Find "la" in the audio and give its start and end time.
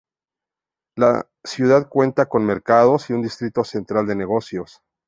0.95-1.29